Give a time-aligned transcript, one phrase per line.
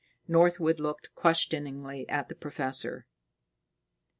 [0.27, 3.05] Northwood looked questioningly at the professor.